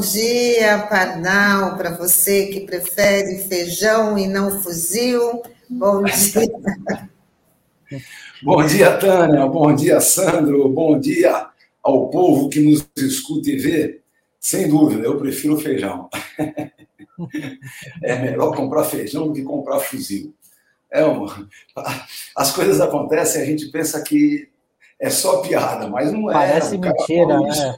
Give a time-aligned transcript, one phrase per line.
[0.00, 5.42] Dia, Pardal, para você que prefere feijão e não fuzil.
[5.68, 7.10] Bom dia.
[8.42, 9.46] bom dia, Tânia.
[9.46, 10.68] Bom dia, Sandro.
[10.70, 11.48] Bom dia
[11.82, 14.00] ao povo que nos escuta e vê.
[14.38, 16.08] Sem dúvida, eu prefiro feijão.
[18.02, 20.34] É melhor comprar feijão do que comprar fuzil.
[20.90, 21.46] É uma...
[22.34, 24.48] As coisas acontecem, a gente pensa que
[24.98, 26.32] é só piada, mas não é.
[26.32, 27.76] Parece mentira, né?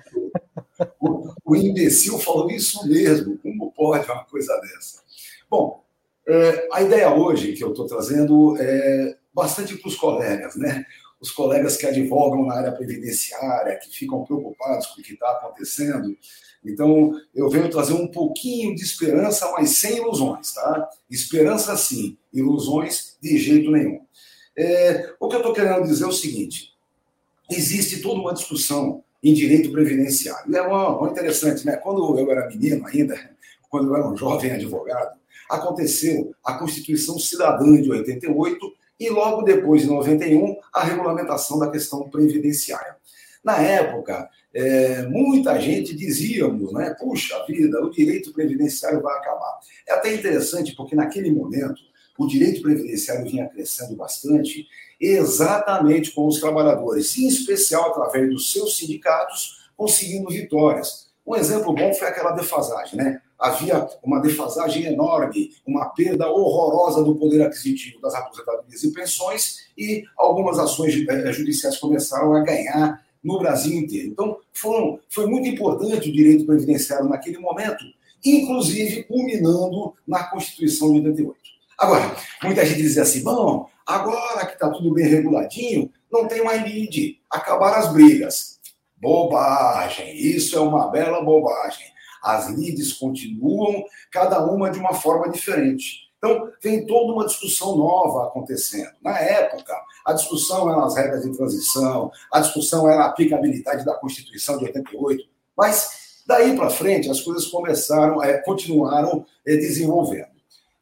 [1.00, 3.38] O, o, imbecil falou isso mesmo.
[3.38, 5.02] Como pode uma coisa dessa?
[5.50, 5.82] Bom,
[6.26, 10.84] é, a ideia hoje que eu estou trazendo é bastante para os colegas, né?
[11.20, 16.16] Os colegas que advogam na área previdenciária, que ficam preocupados com o que está acontecendo.
[16.64, 20.88] Então, eu venho trazer um pouquinho de esperança, mas sem ilusões, tá?
[21.10, 24.00] Esperança sim, ilusões de jeito nenhum.
[24.56, 26.72] É, o que eu estou querendo dizer é o seguinte:
[27.50, 30.54] existe toda uma discussão em direito previdenciário.
[30.54, 31.76] É uma, uma interessante, né?
[31.76, 33.16] Quando eu era menino ainda,
[33.70, 35.16] quando eu era um jovem advogado,
[35.48, 42.08] aconteceu a Constituição Cidadã de 88 e logo depois, de 91, a regulamentação da questão
[42.08, 42.96] previdenciária.
[43.44, 46.94] Na época, é, muita gente dizíamos, né?
[46.98, 49.58] Puxa vida, o direito previdenciário vai acabar.
[49.88, 51.80] É até interessante porque naquele momento
[52.18, 54.66] o direito previdenciário vinha crescendo bastante
[55.02, 61.10] exatamente com os trabalhadores, em especial através dos seus sindicatos, conseguindo vitórias.
[61.26, 63.20] Um exemplo bom foi aquela defasagem, né?
[63.36, 70.04] Havia uma defasagem enorme, uma perda horrorosa do poder aquisitivo das aposentadorias e pensões, e
[70.16, 74.08] algumas ações eh, judiciais começaram a ganhar no Brasil inteiro.
[74.08, 77.84] Então, foram, foi muito importante o direito previdenciário naquele momento,
[78.24, 81.40] inclusive culminando na Constituição de 88.
[81.78, 86.62] Agora, muita gente diz assim: bom, Agora que está tudo bem reguladinho, não tem mais
[86.62, 87.20] lead.
[87.30, 88.60] Acabaram as brigas.
[88.96, 90.16] Bobagem.
[90.16, 91.86] Isso é uma bela bobagem.
[92.22, 96.02] As leads continuam, cada uma de uma forma diferente.
[96.18, 98.92] Então, tem toda uma discussão nova acontecendo.
[99.02, 99.74] Na época,
[100.06, 104.66] a discussão era as regras de transição, a discussão era a aplicabilidade da Constituição de
[104.66, 105.24] 88,
[105.56, 110.31] mas daí para frente as coisas começaram, é, continuaram é, desenvolvendo.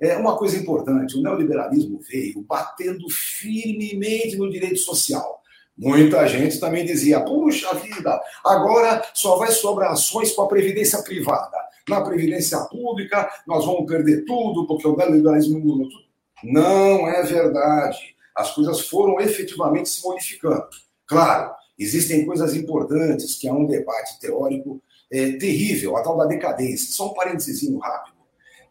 [0.01, 5.43] É uma coisa importante: o neoliberalismo veio batendo firmemente no direito social.
[5.77, 11.57] Muita gente também dizia: puxa vida, agora só vai sobrar ações com a previdência privada.
[11.89, 16.05] Na previdência pública, nós vamos perder tudo, porque o neoliberalismo muda tudo.
[16.45, 18.15] Não é verdade.
[18.35, 20.67] As coisas foram efetivamente se modificando.
[21.07, 24.81] Claro, existem coisas importantes, que é um debate teórico
[25.11, 26.93] é, terrível, a tal da decadência.
[26.93, 28.17] Só um parênteses rápido.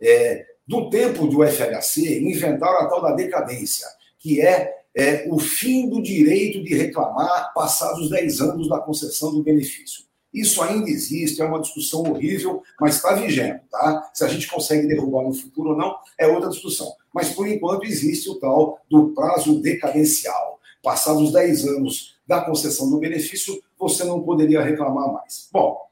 [0.02, 3.88] É, do tempo do FHC, inventaram a tal da decadência,
[4.20, 9.42] que é, é o fim do direito de reclamar passados 10 anos da concessão do
[9.42, 10.04] benefício.
[10.32, 14.12] Isso ainda existe, é uma discussão horrível, mas está vigente, tá?
[14.14, 16.94] Se a gente consegue derrubar no futuro ou não, é outra discussão.
[17.12, 20.60] Mas, por enquanto, existe o tal do prazo decadencial.
[20.84, 25.50] Passados 10 anos da concessão do benefício, você não poderia reclamar mais.
[25.52, 25.90] Bom,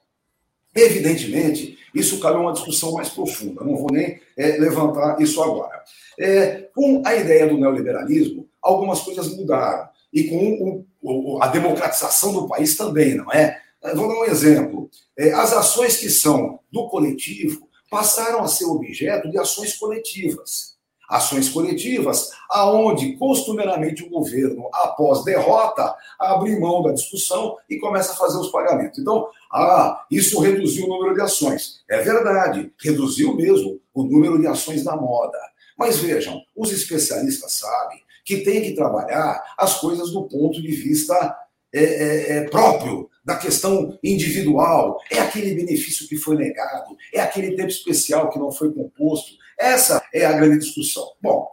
[0.77, 5.83] Evidentemente, isso cabe uma discussão mais profunda, não vou nem é, levantar isso agora.
[6.19, 9.87] É, com a ideia do neoliberalismo, algumas coisas mudaram.
[10.11, 13.59] E com o, o, a democratização do país também, não é?
[13.83, 14.89] é vou dar um exemplo.
[15.17, 21.49] É, as ações que são do coletivo passaram a ser objeto de ações coletivas ações
[21.49, 28.37] coletivas, aonde costumeiramente o governo, após derrota, abre mão da discussão e começa a fazer
[28.37, 28.99] os pagamentos.
[28.99, 31.81] Então, ah, isso reduziu o número de ações.
[31.89, 35.37] É verdade, reduziu mesmo o número de ações da moda.
[35.77, 41.37] Mas vejam, os especialistas sabem que tem que trabalhar as coisas do ponto de vista
[41.73, 44.99] é, é, é, próprio, da questão individual.
[45.11, 50.03] É aquele benefício que foi negado, é aquele tempo especial que não foi composto, essa
[50.13, 51.11] é a grande discussão.
[51.21, 51.47] Bom,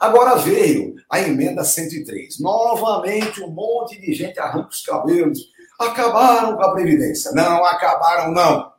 [0.00, 2.38] agora veio a emenda 103.
[2.38, 5.52] Novamente, um monte de gente arranca os cabelos.
[5.78, 7.32] Acabaram com a Previdência.
[7.32, 8.72] Não, acabaram, não.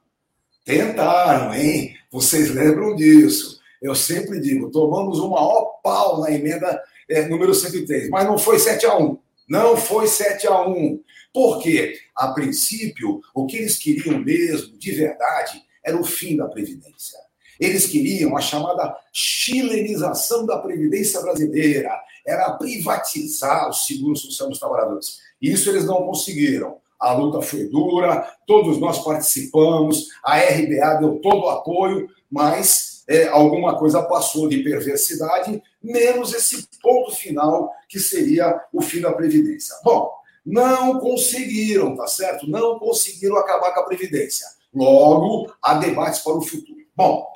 [0.65, 1.95] Tentaram, hein?
[2.11, 3.59] Vocês lembram disso.
[3.81, 8.59] Eu sempre digo, tomamos um maior pau na emenda é, número 103, mas não foi
[8.59, 9.17] 7 a 1.
[9.47, 11.01] Não foi 7 a 1.
[11.33, 11.93] Por quê?
[12.15, 17.17] A princípio, o que eles queriam mesmo, de verdade, era o fim da Previdência.
[17.59, 21.91] Eles queriam a chamada chilenização da Previdência brasileira,
[22.25, 25.19] era privatizar o seguro social dos trabalhadores.
[25.41, 26.77] Isso eles não conseguiram.
[26.99, 33.27] A luta foi dura, todos nós participamos, a RBA deu todo o apoio, mas é,
[33.27, 39.75] alguma coisa passou de perversidade, menos esse ponto final que seria o fim da Previdência.
[39.83, 40.11] Bom,
[40.45, 42.49] não conseguiram, tá certo?
[42.49, 44.47] Não conseguiram acabar com a Previdência.
[44.73, 46.77] Logo, há debates para o futuro.
[46.95, 47.27] Bom,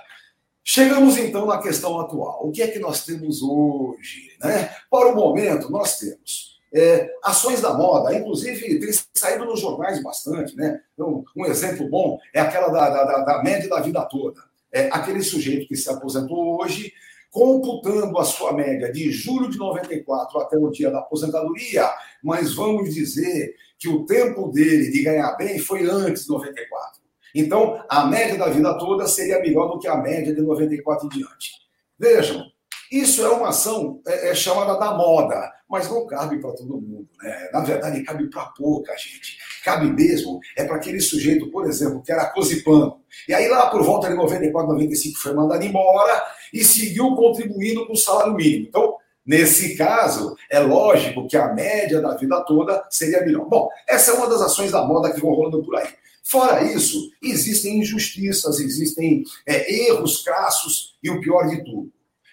[0.64, 2.48] chegamos então na questão atual.
[2.48, 4.32] O que é que nós temos hoje?
[4.42, 4.76] Né?
[4.90, 10.56] Para o momento, nós temos é, ações da moda, inclusive tem saído nos jornais bastante,
[10.56, 10.82] né?
[10.94, 14.42] Então, um exemplo bom é aquela da, da, da média da vida toda.
[14.72, 16.94] É, aquele sujeito que se aposentou hoje,
[17.30, 21.90] computando a sua média de julho de 94 até o dia da aposentadoria,
[22.24, 27.02] mas vamos dizer que o tempo dele de ganhar bem foi antes de 94.
[27.34, 31.10] Então, a média da vida toda seria melhor do que a média de 94 em
[31.10, 31.52] diante.
[31.98, 32.46] Vejam,
[32.92, 37.08] isso é uma ação é, é chamada da moda, mas não cabe para todo mundo.
[37.24, 37.50] Né?
[37.54, 39.38] Na verdade, cabe para pouca gente.
[39.64, 43.00] Cabe mesmo é para aquele sujeito, por exemplo, que era cozipano.
[43.28, 46.24] E aí, lá por volta de 94, 95, foi mandado embora
[46.54, 48.68] e seguiu contribuindo com o salário mínimo.
[48.68, 53.48] Então, Nesse caso, é lógico que a média da vida toda seria melhor.
[53.48, 55.88] Bom, essa é uma das ações da moda que vão rolando por aí.
[56.24, 61.92] Fora isso, existem injustiças, existem é, erros crassos e o pior de tudo,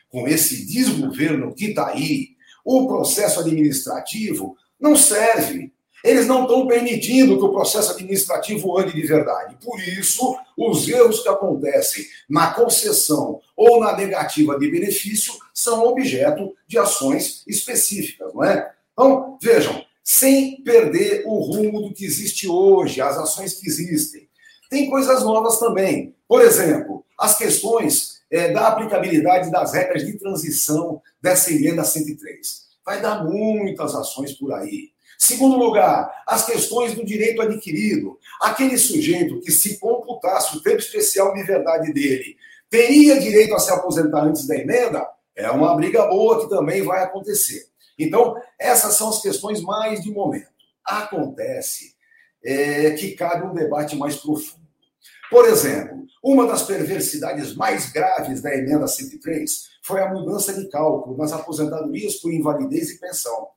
[0.08, 2.37] com esse desgoverno que está aí,
[2.70, 5.72] o processo administrativo não serve.
[6.04, 9.56] Eles não estão permitindo que o processo administrativo ande de verdade.
[9.64, 16.54] Por isso, os erros que acontecem na concessão ou na negativa de benefício são objeto
[16.66, 18.70] de ações específicas, não é?
[18.92, 24.28] Então, vejam, sem perder o rumo do que existe hoje, as ações que existem.
[24.68, 26.14] Tem coisas novas também.
[26.28, 32.68] Por exemplo, as questões é, da aplicabilidade das regras de transição dessa emenda 103.
[32.84, 34.90] Vai dar muitas ações por aí.
[35.18, 38.18] Segundo lugar, as questões do direito adquirido.
[38.40, 42.36] Aquele sujeito que, se computasse o tempo especial de verdade dele,
[42.70, 45.06] teria direito a se aposentar antes da emenda?
[45.34, 47.66] É uma briga boa que também vai acontecer.
[47.98, 50.46] Então, essas são as questões mais de momento.
[50.84, 51.94] Acontece
[52.44, 54.66] é, que cabe um debate mais profundo.
[55.30, 61.16] Por exemplo, uma das perversidades mais graves da emenda 103 foi a mudança de cálculo
[61.16, 63.48] nas aposentadorias por invalidez e pensão.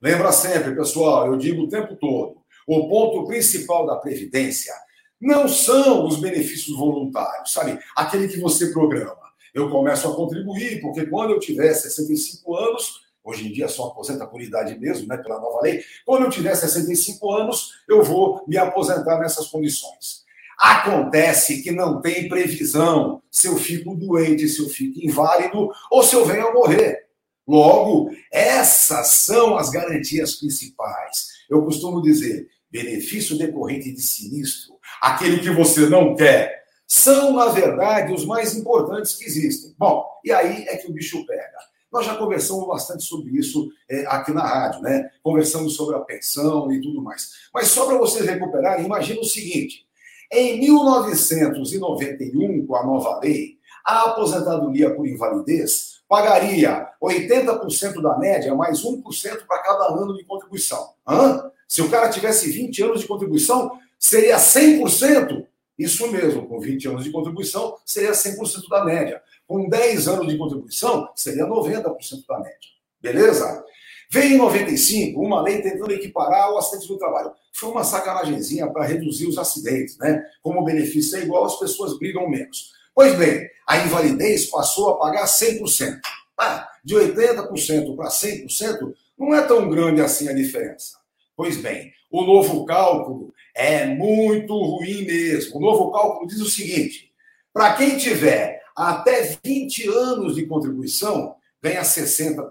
[0.00, 4.72] Lembra sempre, pessoal, eu digo o tempo todo, o ponto principal da Previdência
[5.20, 7.78] não são os benefícios voluntários, sabe?
[7.94, 9.22] Aquele que você programa.
[9.52, 14.26] Eu começo a contribuir, porque quando eu tiver 65 anos, hoje em dia só aposenta
[14.26, 18.56] por idade mesmo, né, pela nova lei, quando eu tiver 65 anos, eu vou me
[18.56, 20.23] aposentar nessas condições.
[20.58, 26.14] Acontece que não tem previsão se eu fico doente, se eu fico inválido ou se
[26.14, 27.04] eu venho a morrer.
[27.46, 31.28] Logo, essas são as garantias principais.
[31.48, 38.12] Eu costumo dizer: benefício decorrente de sinistro, aquele que você não quer, são, na verdade,
[38.12, 39.74] os mais importantes que existem.
[39.78, 41.58] Bom, e aí é que o bicho pega.
[41.92, 45.10] Nós já conversamos bastante sobre isso é, aqui na rádio, né?
[45.22, 47.30] Conversamos sobre a pensão e tudo mais.
[47.52, 49.86] Mas só para vocês recuperarem, imagina o seguinte:
[50.32, 58.82] em 1991, com a nova lei, a aposentadoria por invalidez pagaria 80% da média, mais
[58.82, 59.02] 1%
[59.46, 60.94] para cada ano de contribuição.
[61.06, 61.50] Hã?
[61.66, 65.46] Se o cara tivesse 20 anos de contribuição, seria 100%.
[65.78, 69.20] Isso mesmo, com 20 anos de contribuição, seria 100% da média.
[69.46, 72.58] Com 10 anos de contribuição, seria 90% da média.
[73.00, 73.64] Beleza?
[74.10, 77.32] Veio em 95 uma lei tentando equiparar o acidente do trabalho.
[77.52, 80.24] Foi uma sacanagemzinha para reduzir os acidentes, né?
[80.42, 82.72] Como o benefício é igual, as pessoas brigam menos.
[82.94, 85.98] Pois bem, a invalidez passou a pagar 100%.
[86.38, 90.96] Ah, de 80% para 100% não é tão grande assim a diferença.
[91.36, 95.58] Pois bem, o novo cálculo é muito ruim mesmo.
[95.58, 97.12] O novo cálculo diz o seguinte:
[97.52, 102.50] para quem tiver até 20 anos de contribuição, ganha 60%.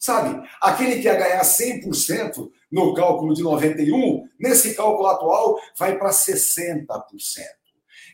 [0.00, 0.48] Sabe?
[0.62, 6.86] Aquele que ia ganhar 100% no cálculo de 91, nesse cálculo atual, vai para 60%.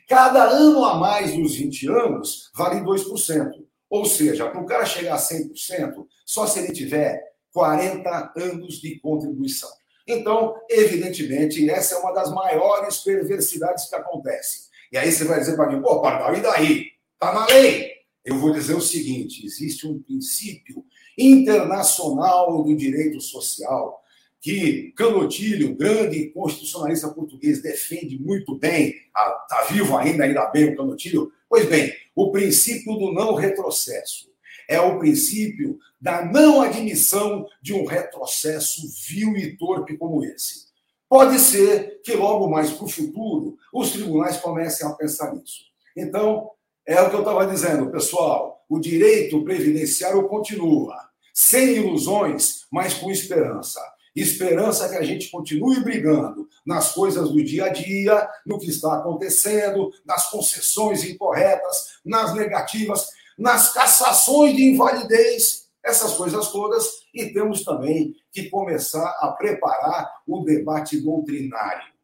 [0.09, 3.51] Cada ano a mais dos 20 anos vale 2%.
[3.89, 8.99] Ou seja, para o cara chegar a 100%, só se ele tiver 40 anos de
[8.99, 9.71] contribuição.
[10.09, 14.63] Então, evidentemente, essa é uma das maiores perversidades que acontecem.
[14.91, 16.87] E aí você vai dizer para mim, pô, Pardal, e daí?
[17.15, 17.93] Está na lei.
[18.25, 20.85] Eu vou dizer o seguinte: existe um princípio
[21.17, 24.03] internacional do direito social,
[24.41, 31.33] que Canotilho, grande constitucionalista português, defende muito bem, está vivo ainda, ainda bem o Canotilho.
[31.49, 34.31] Pois bem, o princípio do não retrocesso
[34.69, 40.67] é o princípio da não admissão de um retrocesso vil e torpe como esse.
[41.09, 45.65] Pode ser que logo mais para o futuro os tribunais comecem a pensar nisso.
[45.97, 46.51] Então,
[46.85, 48.56] é o que eu estava dizendo, pessoal.
[48.69, 50.97] O direito previdenciário continua,
[51.33, 53.81] sem ilusões, mas com esperança.
[54.15, 58.95] Esperança que a gente continue brigando nas coisas do dia a dia, no que está
[58.95, 66.87] acontecendo, nas concessões incorretas, nas negativas, nas cassações de invalidez, essas coisas todas.
[67.15, 71.95] E temos também que começar a preparar o debate doutrinário.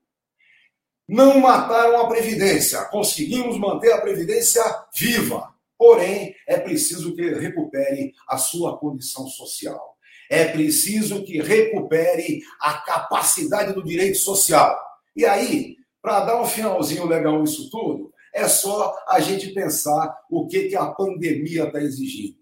[1.09, 4.63] Não mataram a Previdência, conseguimos manter a Previdência
[4.95, 5.52] viva.
[5.83, 9.93] Porém, é preciso que recupere a sua condição social
[10.31, 14.81] é preciso que recupere a capacidade do direito social.
[15.15, 20.47] E aí, para dar um finalzinho legal nisso tudo, é só a gente pensar o
[20.47, 22.39] que, que a pandemia está exigindo.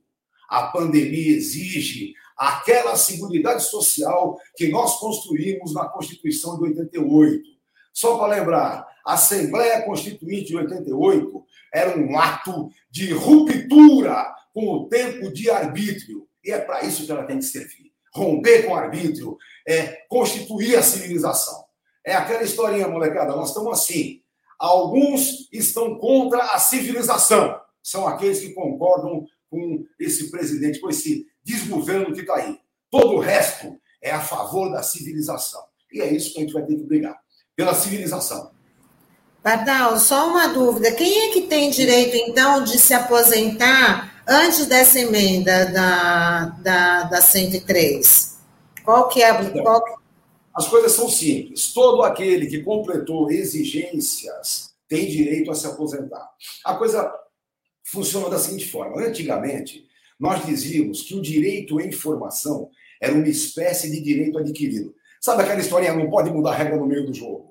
[0.48, 7.42] A pandemia exige aquela seguridade social que nós construímos na Constituição de 88.
[7.92, 14.88] Só para lembrar, a Assembleia Constituinte de 88 era um ato de ruptura com o
[14.88, 16.26] tempo de arbítrio.
[16.44, 17.90] E é para isso que ela tem que servir.
[18.12, 19.36] Romper com o arbítrio,
[19.66, 21.64] é constituir a civilização.
[22.04, 24.22] É aquela historinha, molecada, nós estamos assim.
[24.58, 27.60] Alguns estão contra a civilização.
[27.82, 32.58] São aqueles que concordam com esse presidente, com esse desgoverno que está aí.
[32.90, 35.62] Todo o resto é a favor da civilização.
[35.92, 37.18] E é isso que a gente vai ter que brigar.
[37.54, 38.52] Pela civilização.
[39.42, 40.92] Pardal, só uma dúvida.
[40.92, 47.22] Quem é que tem direito, então, de se aposentar antes dessa emenda da, da, da
[47.22, 48.38] 103?
[48.84, 49.82] Qual que é então, qual...
[50.54, 51.72] As coisas são simples.
[51.72, 56.28] Todo aquele que completou exigências tem direito a se aposentar.
[56.64, 57.10] A coisa
[57.84, 59.86] funciona da seguinte forma: antigamente,
[60.18, 62.68] nós dizíamos que o direito à informação
[63.00, 64.94] era uma espécie de direito adquirido.
[65.18, 67.49] Sabe aquela historinha, não pode mudar a regra no meio do jogo?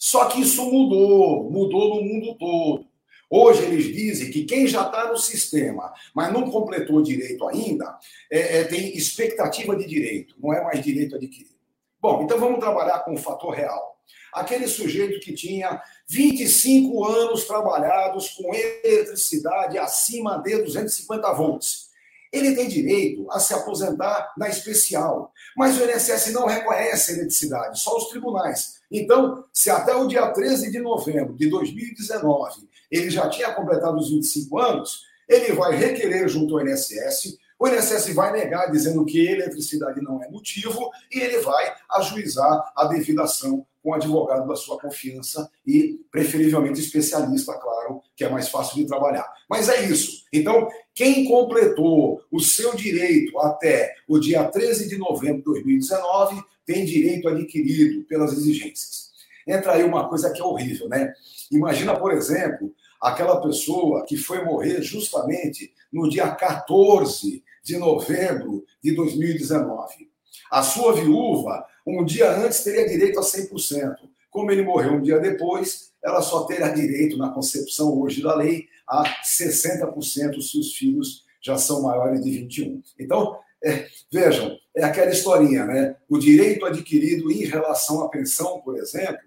[0.00, 2.86] Só que isso mudou, mudou no mundo todo.
[3.28, 7.98] Hoje eles dizem que quem já está no sistema, mas não completou direito ainda,
[8.32, 11.54] é, é, tem expectativa de direito, não é mais direito adquirido.
[12.00, 14.00] Bom, então vamos trabalhar com o fator real.
[14.32, 21.90] Aquele sujeito que tinha 25 anos trabalhados com eletricidade acima de 250 volts.
[22.32, 25.30] Ele tem direito a se aposentar na especial.
[25.54, 28.79] Mas o INSS não reconhece a eletricidade, só os tribunais.
[28.90, 34.10] Então, se até o dia 13 de novembro de 2019 ele já tinha completado os
[34.10, 40.00] 25 anos, ele vai requerer junto ao INSS, o INSS vai negar, dizendo que eletricidade
[40.00, 44.78] não é motivo, e ele vai ajuizar a devida ação com o advogado da sua
[44.78, 49.26] confiança e, preferivelmente, especialista, claro, que é mais fácil de trabalhar.
[49.48, 50.24] Mas é isso.
[50.32, 56.84] Então, quem completou o seu direito até o dia 13 de novembro de 2019 tem
[56.84, 59.10] direito adquirido pelas exigências.
[59.44, 61.12] Entra aí uma coisa que é horrível, né?
[61.50, 62.72] Imagina, por exemplo,
[63.02, 70.08] aquela pessoa que foi morrer justamente no dia 14 de novembro de 2019.
[70.48, 73.96] A sua viúva, um dia antes, teria direito a 100%.
[74.30, 78.68] Como ele morreu um dia depois, ela só terá direito, na concepção hoje da lei,
[78.86, 82.80] a 60% se os filhos já são maiores de 21.
[82.96, 85.96] Então, é, vejam, é aquela historinha, né?
[86.08, 89.18] O direito adquirido em relação à pensão, por exemplo,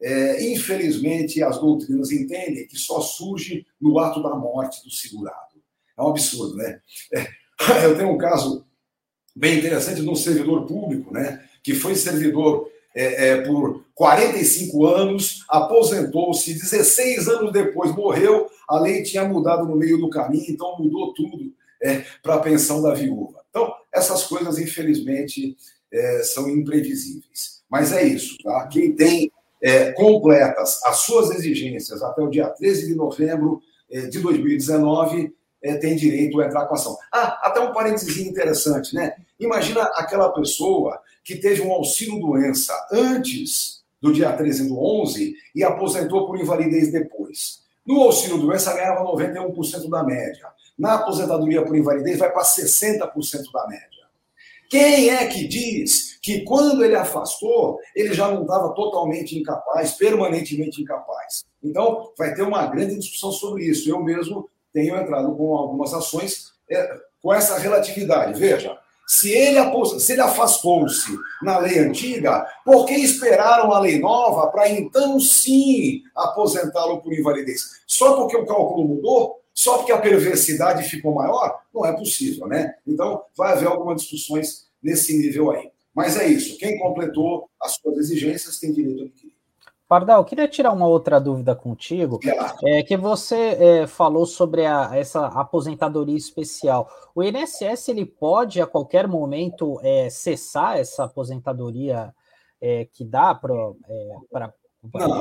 [0.00, 5.60] é, infelizmente, as doutrinas entendem que só surge no ato da morte do segurado.
[5.96, 6.80] É um absurdo, né?
[7.12, 7.26] É,
[7.84, 8.64] eu tenho um caso
[9.34, 11.44] bem interessante de um servidor público, né?
[11.62, 19.02] Que foi servidor é, é por 45 anos, aposentou-se, 16 anos depois morreu, a lei
[19.02, 21.52] tinha mudado no meio do caminho, então mudou tudo
[21.82, 23.40] é, para a pensão da viúva.
[23.50, 25.56] Então, essas coisas, infelizmente,
[25.92, 27.62] é, são imprevisíveis.
[27.70, 28.66] Mas é isso, tá?
[28.68, 29.30] Quem tem
[29.62, 35.32] é, completas as suas exigências até o dia 13 de novembro é, de 2019,
[35.62, 36.96] é, tem direito a entrar com ação.
[37.12, 39.14] Ah, até um parênteses interessante, né?
[39.40, 46.26] Imagina aquela pessoa que teve um auxílio-doença antes do dia 13 do 11 e aposentou
[46.26, 47.60] por invalidez depois.
[47.84, 50.46] No auxílio-doença ganhava 91% da média.
[50.78, 53.98] Na aposentadoria por invalidez vai para 60% da média.
[54.70, 60.82] Quem é que diz que quando ele afastou, ele já não estava totalmente incapaz, permanentemente
[60.82, 61.46] incapaz?
[61.62, 63.88] Então, vai ter uma grande discussão sobre isso.
[63.88, 68.38] Eu mesmo tenho entrado com algumas ações é, com essa relatividade.
[68.38, 69.58] Veja, se ele,
[69.98, 76.02] se ele afastou-se na lei antiga, por que esperaram a lei nova para então sim
[76.14, 77.80] aposentá-lo por invalidez?
[77.86, 79.37] Só porque o cálculo mudou?
[79.58, 81.62] Só porque a perversidade ficou maior?
[81.74, 82.76] Não é possível, né?
[82.86, 85.72] Então, vai haver algumas discussões nesse nível aí.
[85.92, 86.56] Mas é isso.
[86.58, 89.34] Quem completou as suas exigências tem direito a adquirir.
[89.88, 92.20] Pardal, queria tirar uma outra dúvida contigo,
[92.64, 96.88] é que você é, falou sobre a, essa aposentadoria especial.
[97.12, 102.14] O INSS ele pode a qualquer momento é, cessar essa aposentadoria
[102.60, 103.52] é, que dá para
[103.88, 104.50] é,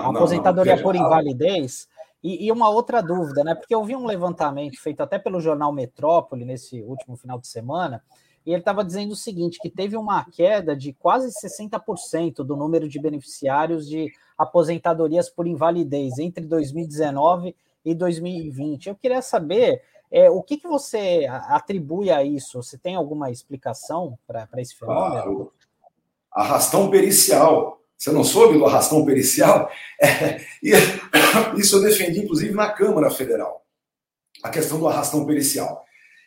[0.04, 1.88] aposentadoria não, não, por invalidez?
[2.24, 3.54] E, e, uma outra dúvida, né?
[3.54, 8.04] Porque eu vi um levantamento feito até pelo jornal Metrópole nesse último final de semana,
[8.46, 12.88] e ele estava dizendo o seguinte: que teve uma queda de quase 60% do número
[12.88, 18.88] de beneficiários de aposentadorias por invalidez entre 2019 e 2020.
[18.88, 22.62] Eu queria saber é, o que, que você atribui a isso?
[22.62, 25.12] Você tem alguma explicação para esse fenômeno?
[25.12, 25.54] Claro.
[26.32, 27.77] Arrastão pericial.
[27.98, 29.70] Você não soube do arrastão pericial?
[30.00, 30.40] É,
[31.58, 33.66] isso eu defendi, inclusive, na Câmara Federal.
[34.44, 35.84] A questão do arrastão pericial.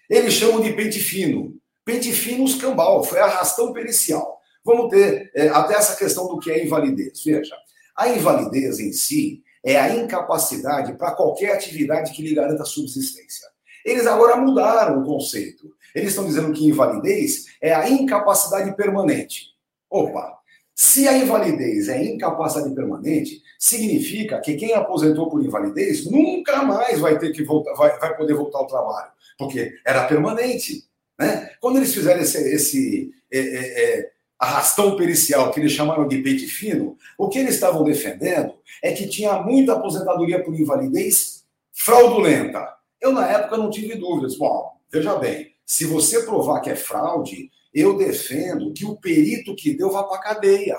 [0.08, 1.56] Eles chamam de pente fino.
[1.84, 4.40] Pente fino escambau, foi arrastão pericial.
[4.64, 7.22] Vamos ter é, até essa questão do que é invalidez.
[7.24, 7.54] Veja,
[7.96, 13.46] a invalidez em si é a incapacidade para qualquer atividade que lhe garanta subsistência.
[13.84, 15.70] Eles agora mudaram o conceito.
[15.94, 19.46] Eles estão dizendo que invalidez é a incapacidade permanente.
[19.88, 20.39] Opa,
[20.82, 27.18] se a invalidez é incapacidade permanente, significa que quem aposentou por invalidez nunca mais vai
[27.18, 30.88] ter que voltar, vai, vai poder voltar ao trabalho, porque era permanente.
[31.18, 31.50] Né?
[31.60, 36.50] Quando eles fizeram esse, esse é, é, é, arrastão pericial, que eles chamaram de peito
[36.50, 41.44] fino, o que eles estavam defendendo é que tinha muita aposentadoria por invalidez
[41.74, 42.66] fraudulenta.
[42.98, 44.34] Eu, na época, não tive dúvidas.
[44.38, 49.76] Bom, veja bem, se você provar que é fraude, eu defendo que o perito que
[49.76, 50.78] deu vá para a cadeia.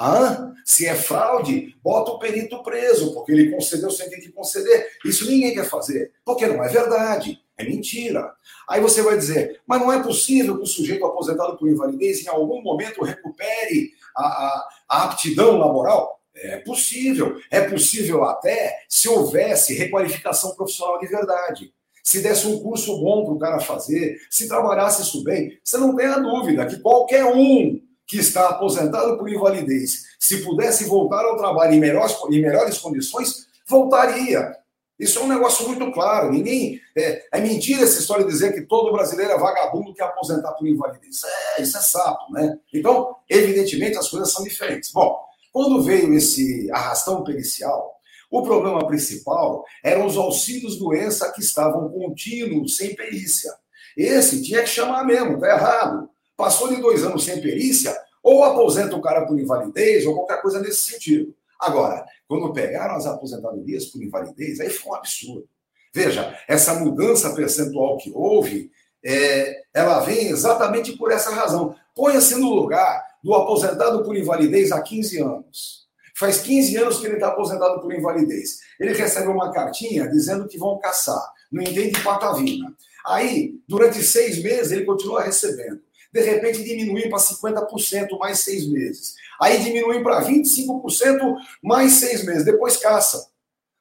[0.00, 4.88] Ah, se é fraude, bota o perito preso, porque ele concedeu sem ter que conceder.
[5.04, 8.32] Isso ninguém quer fazer, porque não é verdade, é mentira.
[8.68, 12.28] Aí você vai dizer, mas não é possível que o sujeito aposentado por invalidez em
[12.28, 16.20] algum momento recupere a, a, a aptidão laboral?
[16.32, 17.40] É possível.
[17.50, 21.74] É possível até se houvesse requalificação profissional de verdade
[22.08, 25.94] se desse um curso bom para o cara fazer, se trabalhasse isso bem, você não
[25.94, 31.36] tem a dúvida que qualquer um que está aposentado por invalidez, se pudesse voltar ao
[31.36, 34.56] trabalho em melhores, em melhores condições, voltaria.
[34.98, 36.32] Isso é um negócio muito claro.
[36.32, 36.80] Ninguém.
[36.96, 40.52] É, é, mentira essa história de dizer que todo brasileiro é vagabundo que é aposentar
[40.52, 41.20] por invalidez.
[41.58, 42.58] É, isso é sapo, né?
[42.72, 44.90] Então, evidentemente, as coisas são diferentes.
[44.92, 45.14] Bom,
[45.52, 47.97] quando veio esse arrastão pericial,
[48.30, 53.52] o problema principal eram os auxílios doença que estavam contínuos, sem perícia.
[53.96, 56.10] Esse tinha que chamar mesmo, tá errado.
[56.36, 60.60] Passou de dois anos sem perícia, ou aposenta o cara por invalidez, ou qualquer coisa
[60.60, 61.34] nesse sentido.
[61.58, 65.48] Agora, quando pegaram as aposentadorias por invalidez, aí foi um absurdo.
[65.92, 68.70] Veja, essa mudança percentual que houve,
[69.04, 71.74] é, ela vem exatamente por essa razão.
[71.94, 75.87] Ponha-se no lugar do aposentado por invalidez há 15 anos.
[76.18, 78.58] Faz 15 anos que ele está aposentado por invalidez.
[78.80, 81.32] Ele recebe uma cartinha dizendo que vão caçar.
[81.50, 82.74] Não entende patavina.
[83.06, 85.80] Aí, durante seis meses, ele continua recebendo.
[86.12, 89.14] De repente, diminui para 50% mais seis meses.
[89.40, 92.44] Aí diminui para 25% mais seis meses.
[92.44, 93.30] Depois caça.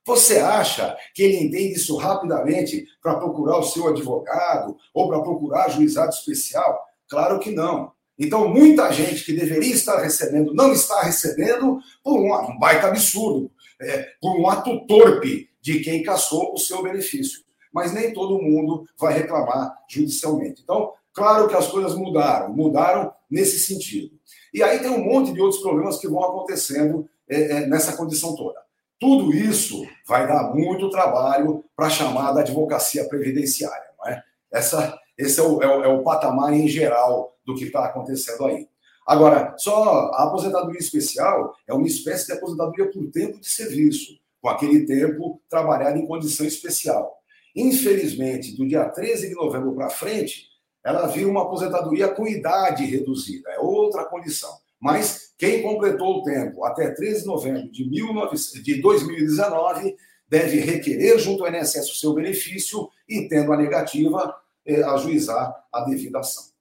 [0.06, 5.70] Você acha que ele entende isso rapidamente para procurar o seu advogado ou para procurar
[5.70, 6.86] juizado especial?
[7.10, 7.97] Claro que não.
[8.18, 14.08] Então, muita gente que deveria estar recebendo não está recebendo por um, baita absurdo, é,
[14.20, 17.42] por um ato torpe de quem caçou o seu benefício.
[17.72, 20.62] Mas nem todo mundo vai reclamar judicialmente.
[20.64, 24.18] Então, claro que as coisas mudaram, mudaram nesse sentido.
[24.54, 28.36] E aí tem um monte de outros problemas que vão acontecendo é, é, nessa condição
[28.36, 28.60] toda.
[29.00, 33.86] Tudo isso vai dar muito trabalho para a chamada advocacia previdenciária.
[34.00, 34.24] Não é?
[34.52, 38.46] Essa, esse é o, é o, é o patamar em geral do que está acontecendo
[38.46, 38.68] aí.
[39.08, 44.50] Agora, só a aposentadoria especial é uma espécie de aposentadoria por tempo de serviço, com
[44.50, 47.16] aquele tempo trabalhado em condição especial.
[47.56, 50.48] Infelizmente, do dia 13 de novembro para frente,
[50.84, 54.52] ela vira uma aposentadoria com idade reduzida, é outra condição.
[54.80, 59.96] Mas quem completou o tempo até 13 de novembro de, 19, de 2019
[60.28, 65.86] deve requerer junto ao INSS o seu benefício e, tendo a negativa, é, ajuizar a
[65.86, 66.57] devida ação.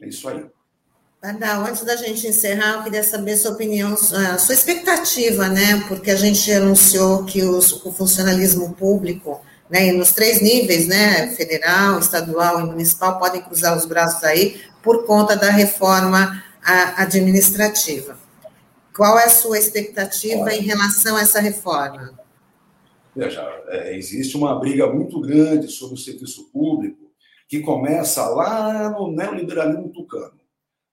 [0.00, 0.44] É isso aí.
[1.20, 5.84] Pardal, antes da gente encerrar, eu queria saber sua opinião, a sua expectativa, né?
[5.86, 11.98] Porque a gente anunciou que os, o funcionalismo público, né, nos três níveis, né, federal,
[11.98, 16.42] estadual e municipal, podem cruzar os braços aí por conta da reforma
[16.96, 18.18] administrativa.
[18.96, 22.18] Qual é a sua expectativa Olha, em relação a essa reforma?
[23.14, 27.09] Veja, é, existe uma briga muito grande sobre o serviço público
[27.50, 30.38] que começa lá no neoliberalismo tucano.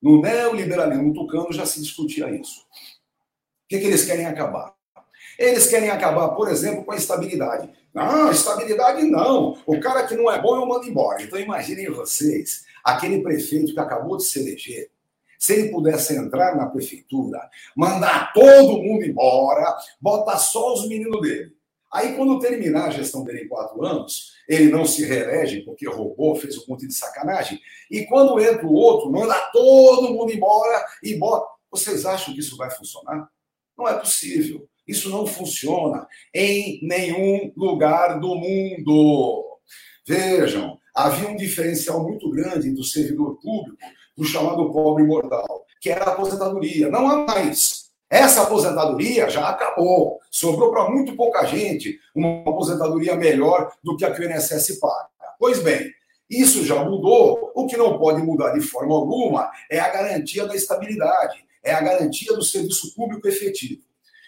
[0.02, 2.62] No neoliberalismo tucano já se discutia isso.
[2.62, 4.74] O que, que eles querem acabar?
[5.38, 7.70] Eles querem acabar, por exemplo, com a estabilidade.
[7.94, 9.56] Não, estabilidade não.
[9.68, 11.22] O cara que não é bom eu mando embora.
[11.22, 14.90] Então imaginem vocês, aquele prefeito que acabou de se eleger,
[15.38, 17.40] se ele pudesse entrar na prefeitura,
[17.76, 21.56] mandar todo mundo embora, botar só os meninos dele.
[21.98, 26.36] Aí, quando terminar a gestão dele em quatro anos, ele não se reelege porque roubou,
[26.36, 27.60] fez um monte de sacanagem.
[27.90, 31.48] E quando entra o outro, manda todo mundo embora e bota.
[31.72, 33.28] Vocês acham que isso vai funcionar?
[33.76, 34.70] Não é possível.
[34.88, 39.60] Isso não funciona em nenhum lugar do mundo.
[40.06, 43.76] Vejam, havia um diferencial muito grande do servidor público
[44.16, 46.90] do chamado pobre mortal, que era a aposentadoria.
[46.90, 47.77] Não há mais.
[48.10, 50.20] Essa aposentadoria já acabou.
[50.32, 55.10] Sobrou para muito pouca gente uma aposentadoria melhor do que a que o INSS paga.
[55.40, 55.92] Pois bem,
[56.30, 57.52] isso já mudou.
[57.56, 61.82] O que não pode mudar de forma alguma é a garantia da estabilidade, é a
[61.82, 63.82] garantia do serviço público efetivo.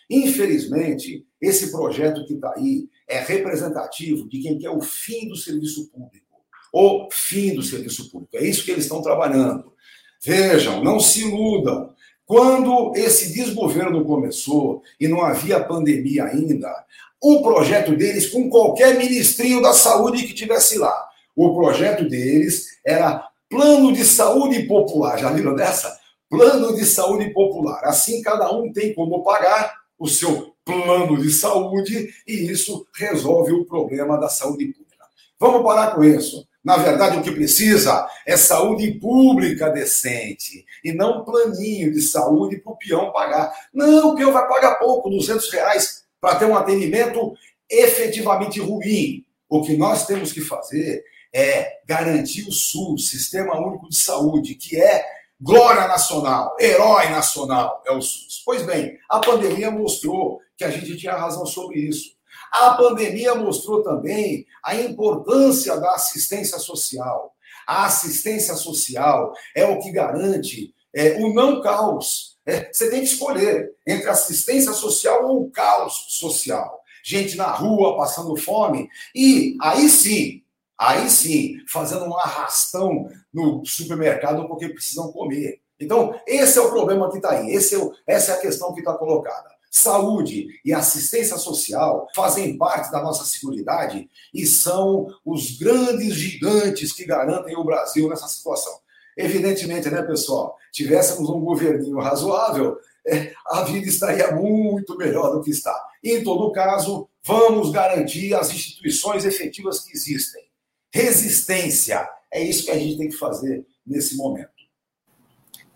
[0.10, 5.90] Infelizmente, esse projeto que está aí é representativo de quem quer o fim do serviço
[5.90, 6.26] público.
[6.74, 8.36] O fim do serviço público.
[8.36, 9.74] É isso que eles estão trabalhando.
[10.22, 11.94] Vejam, não se iludam.
[12.30, 16.72] Quando esse desgoverno começou e não havia pandemia ainda,
[17.20, 23.28] o projeto deles, com qualquer ministrinho da saúde que tivesse lá, o projeto deles era
[23.50, 25.18] plano de saúde popular.
[25.18, 26.00] Já viram dessa?
[26.30, 27.82] Plano de saúde popular.
[27.86, 33.66] Assim, cada um tem como pagar o seu plano de saúde e isso resolve o
[33.66, 35.04] problema da saúde pública.
[35.40, 36.48] Vamos parar com isso.
[36.70, 42.72] Na verdade, o que precisa é saúde pública decente e não planinho de saúde para
[42.72, 43.52] o peão pagar.
[43.74, 47.34] Não, o peão vai pagar pouco, 200 reais, para ter um atendimento
[47.68, 49.26] efetivamente ruim.
[49.50, 51.04] O que nós temos que fazer
[51.34, 55.04] é garantir o SUS, Sistema Único de Saúde, que é
[55.42, 58.44] glória nacional, herói nacional, é o SUS.
[58.46, 62.19] Pois bem, a pandemia mostrou que a gente tinha razão sobre isso.
[62.52, 67.36] A pandemia mostrou também a importância da assistência social.
[67.68, 72.38] A assistência social é o que garante é, o não caos.
[72.46, 76.82] É, você tem que escolher entre assistência social ou caos social.
[77.04, 78.90] Gente na rua passando fome.
[79.14, 80.42] E aí sim,
[80.78, 85.62] aí sim, fazendo um arrastão no supermercado porque precisam comer.
[85.80, 87.54] Então, esse é o problema que está aí.
[87.54, 89.50] Esse é o, essa é a questão que está colocada.
[89.70, 97.06] Saúde e assistência social fazem parte da nossa seguridade e são os grandes gigantes que
[97.06, 98.74] garantem o Brasil nessa situação.
[99.16, 100.58] Evidentemente, né, pessoal?
[100.72, 105.76] Tivéssemos um governinho razoável, é, a vida estaria muito melhor do que está.
[106.04, 110.44] Em todo caso, vamos garantir as instituições efetivas que existem.
[110.92, 114.59] Resistência é isso que a gente tem que fazer nesse momento.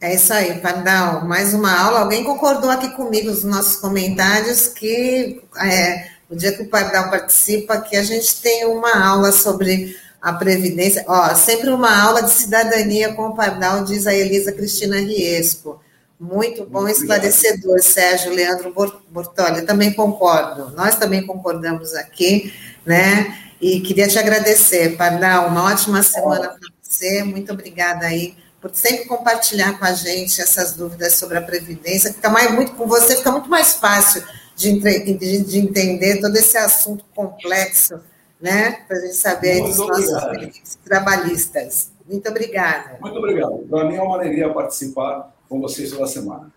[0.03, 1.25] É isso aí, Pardal.
[1.25, 2.01] Mais uma aula.
[2.01, 7.79] Alguém concordou aqui comigo nos nossos comentários que é, o dia que o Pardal participa,
[7.79, 11.05] que a gente tem uma aula sobre a Previdência.
[11.07, 15.81] Ó, sempre uma aula de cidadania com o Pardal, diz a Elisa Cristina Riesco.
[16.19, 18.73] Muito bom, Muito esclarecedor, Sérgio Leandro
[19.09, 19.61] Bortoli.
[19.61, 20.75] Também concordo.
[20.75, 22.53] Nós também concordamos aqui,
[22.85, 23.39] né?
[23.61, 25.47] E queria te agradecer, Pardal.
[25.47, 27.23] Uma ótima semana para você.
[27.23, 32.13] Muito obrigada aí por sempre compartilhar com a gente essas dúvidas sobre a Previdência.
[32.13, 34.23] Fica mais, muito com você, fica muito mais fácil
[34.55, 37.99] de, de, de entender todo esse assunto complexo,
[38.39, 38.83] né?
[38.87, 41.91] Para a gente saber dos nossos benefícios trabalhistas.
[42.09, 42.97] Muito obrigada.
[43.01, 43.67] Muito obrigado.
[43.69, 46.49] Para mim é uma alegria participar com vocês toda semana.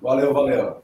[0.00, 0.82] Valeu, valeu.